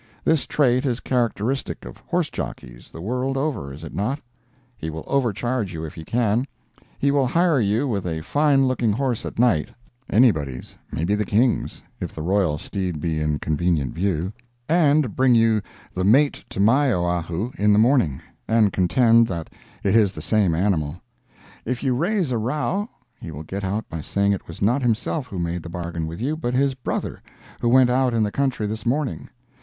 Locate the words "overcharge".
5.05-5.73